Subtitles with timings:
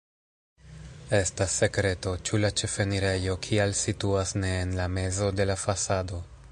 [1.17, 6.27] Estas sekreto, ĉu la ĉefenirejo kial situas ne en la mezo de la fasado.